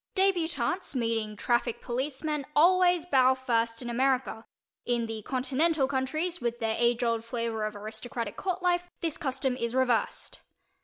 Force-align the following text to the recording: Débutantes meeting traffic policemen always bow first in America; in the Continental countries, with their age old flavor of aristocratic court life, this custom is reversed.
Débutantes 0.15 0.95
meeting 0.95 1.35
traffic 1.35 1.79
policemen 1.79 2.43
always 2.55 3.05
bow 3.05 3.35
first 3.35 3.83
in 3.83 3.87
America; 3.87 4.43
in 4.83 5.05
the 5.05 5.21
Continental 5.21 5.87
countries, 5.87 6.41
with 6.41 6.57
their 6.57 6.75
age 6.79 7.03
old 7.03 7.23
flavor 7.23 7.63
of 7.65 7.75
aristocratic 7.75 8.35
court 8.35 8.63
life, 8.63 8.89
this 9.01 9.17
custom 9.17 9.55
is 9.55 9.75
reversed. 9.75 10.39